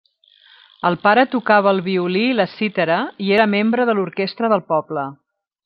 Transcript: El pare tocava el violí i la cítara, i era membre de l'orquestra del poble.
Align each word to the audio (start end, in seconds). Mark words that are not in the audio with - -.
El 0.89 0.95
pare 1.03 1.25
tocava 1.33 1.73
el 1.75 1.83
violí 1.89 2.23
i 2.29 2.33
la 2.39 2.47
cítara, 2.55 2.97
i 3.27 3.29
era 3.37 3.47
membre 3.55 3.87
de 3.91 3.97
l'orquestra 3.99 4.51
del 4.55 4.65
poble. 4.75 5.05